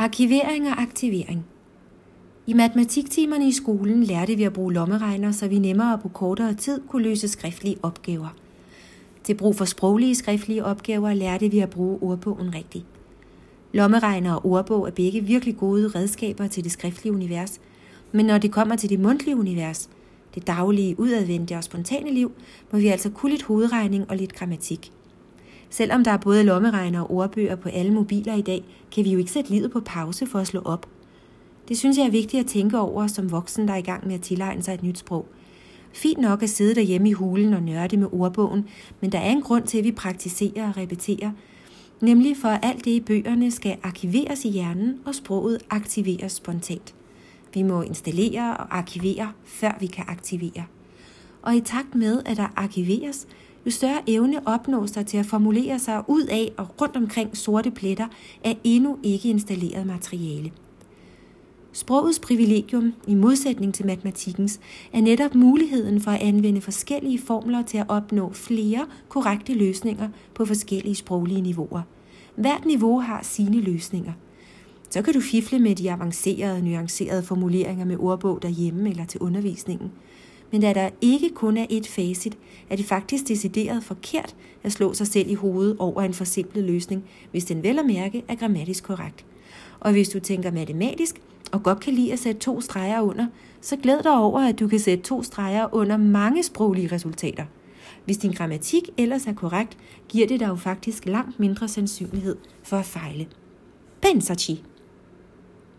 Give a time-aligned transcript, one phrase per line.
[0.00, 1.46] Arkivering og aktivering.
[2.46, 6.80] I matematiktimerne i skolen lærte vi at bruge lommeregner, så vi nemmere på kortere tid
[6.88, 8.36] kunne løse skriftlige opgaver.
[9.24, 12.84] Til brug for sproglige skriftlige opgaver lærte vi at bruge ordbogen rigtigt.
[13.72, 17.60] Lommeregner og ordbog er begge virkelig gode redskaber til det skriftlige univers,
[18.12, 19.90] men når det kommer til det mundtlige univers,
[20.34, 22.32] det daglige, udadvendte og spontane liv,
[22.72, 24.92] må vi altså kunne lidt hovedregning og lidt grammatik–
[25.70, 29.18] Selvom der er både lommeregner og ordbøger på alle mobiler i dag, kan vi jo
[29.18, 30.86] ikke sætte livet på pause for at slå op.
[31.68, 34.14] Det synes jeg er vigtigt at tænke over som voksen, der er i gang med
[34.14, 35.26] at tilegne sig et nyt sprog.
[35.92, 38.68] Fint nok at sidde derhjemme i hulen og nørde med ordbogen,
[39.00, 41.30] men der er en grund til, at vi praktiserer og repeterer,
[42.00, 46.94] nemlig for at alt det i bøgerne skal arkiveres i hjernen, og sproget aktiveres spontant.
[47.54, 50.64] Vi må installere og arkivere, før vi kan aktivere.
[51.42, 53.26] Og i takt med, at der arkiveres,
[53.66, 57.70] jo større evne opnås der til at formulere sig ud af og rundt omkring sorte
[57.70, 58.06] pletter
[58.44, 60.52] af endnu ikke installeret materiale.
[61.72, 64.60] Sprogets privilegium, i modsætning til matematikkens,
[64.92, 70.44] er netop muligheden for at anvende forskellige formler til at opnå flere korrekte løsninger på
[70.44, 71.82] forskellige sproglige niveauer.
[72.36, 74.12] Hvert niveau har sine løsninger.
[74.90, 79.92] Så kan du fifle med de avancerede, nuancerede formuleringer med ordbog derhjemme eller til undervisningen–
[80.52, 82.38] men da der ikke kun er et facit,
[82.70, 87.04] er det faktisk decideret forkert at slå sig selv i hovedet over en forsimplet løsning,
[87.30, 89.24] hvis den vel at mærke er grammatisk korrekt.
[89.80, 91.20] Og hvis du tænker matematisk
[91.52, 93.26] og godt kan lide at sætte to streger under,
[93.60, 97.44] så glæd dig over, at du kan sætte to streger under mange sproglige resultater.
[98.04, 102.76] Hvis din grammatik ellers er korrekt, giver det dig jo faktisk langt mindre sandsynlighed for
[102.76, 103.26] at fejle.
[104.02, 104.64] Pensaci!